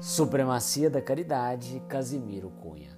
[0.00, 2.96] Supremacia da Caridade, Casimiro Cunha.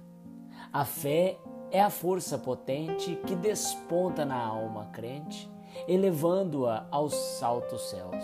[0.71, 1.39] A fé
[1.71, 5.49] é a força potente que desponta na alma crente,
[5.87, 8.23] elevando-a aos altos céus.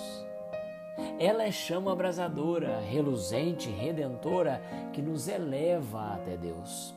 [1.18, 4.61] Ela é chama abrasadora, reluzente, redentora,
[4.94, 6.94] que nos eleva até Deus.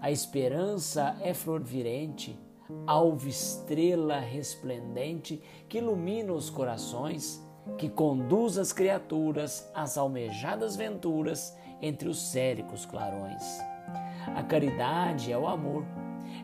[0.00, 2.38] A esperança é flor virente,
[2.86, 7.42] alva estrela resplendente que ilumina os corações
[7.78, 13.42] que conduz as criaturas às almejadas venturas entre os séricos clarões.
[14.34, 15.84] A caridade é o amor,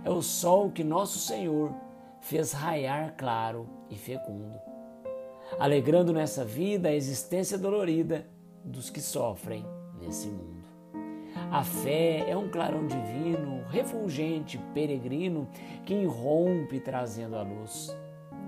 [0.04, 1.72] é o sol que nosso Senhor
[2.20, 4.60] fez raiar claro e fecundo,
[5.58, 8.26] alegrando nessa vida a existência dolorida
[8.64, 9.64] dos que sofrem
[10.00, 10.58] nesse mundo.
[11.50, 15.48] A fé é um clarão divino, refulgente, peregrino,
[15.86, 17.96] que irrompe trazendo a luz.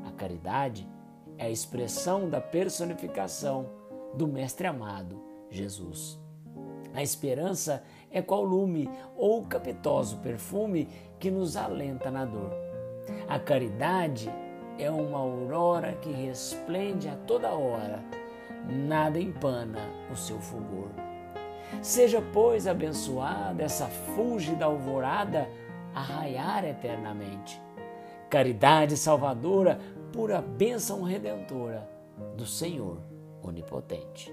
[0.06, 0.99] A caridade é
[1.40, 3.70] é a expressão da personificação
[4.14, 6.20] do Mestre amado, Jesus.
[6.92, 10.86] A esperança é qual lume ou capitoso perfume
[11.18, 12.52] que nos alenta na dor.
[13.26, 14.30] A caridade
[14.78, 18.04] é uma aurora que resplende a toda hora,
[18.68, 19.78] nada empana
[20.12, 20.90] o seu fulgor.
[21.80, 25.48] Seja, pois, abençoada essa fúlgida alvorada
[25.94, 27.58] a raiar eternamente.
[28.30, 29.80] Caridade salvadora
[30.12, 31.90] pura bênção redentora
[32.36, 32.98] do Senhor
[33.42, 34.32] Onipotente.